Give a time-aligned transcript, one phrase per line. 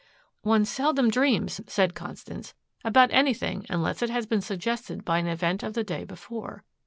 [0.41, 5.61] "One seldom dreams," said Constance, "about anything unless it has been suggested by an event
[5.61, 6.63] of the day before.